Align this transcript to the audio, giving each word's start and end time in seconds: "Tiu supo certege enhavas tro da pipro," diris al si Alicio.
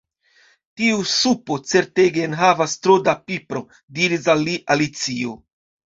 "Tiu 0.79 1.03
supo 1.11 1.59
certege 1.73 2.25
enhavas 2.29 2.75
tro 2.87 2.99
da 3.11 3.17
pipro," 3.29 3.65
diris 4.01 4.31
al 4.37 4.47
si 4.53 4.61
Alicio. 4.79 5.43